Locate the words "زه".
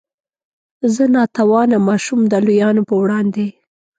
0.93-1.03